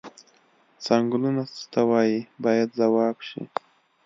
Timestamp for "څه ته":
1.53-1.81